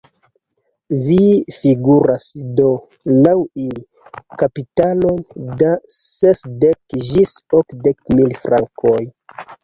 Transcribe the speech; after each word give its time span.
Vi 1.07 1.17
figuras 1.55 2.23
do, 2.59 2.69
laŭ 3.27 3.33
ili, 3.63 3.83
kapitalon 4.43 5.19
da 5.59 5.73
sesdek 5.97 6.97
ĝis 7.09 7.35
okdek 7.59 8.01
mil 8.17 8.33
frankoj. 8.47 8.97